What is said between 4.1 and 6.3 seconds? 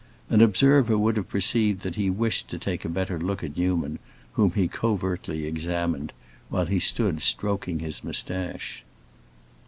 whom he covertly examined,